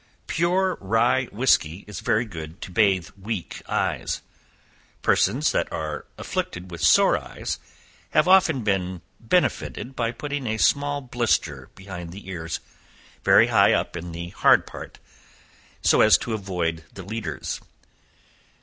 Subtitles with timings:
[0.25, 4.23] Pure rye whiskey is very good to bathe weak eyes.
[5.03, 7.59] Persons that are afflicted with sore eyes,
[8.09, 12.61] have often been benefitted by putting a small blister behind the ears,
[13.23, 14.97] very high up on the hard part,
[15.83, 17.61] so as to avoid the leaders.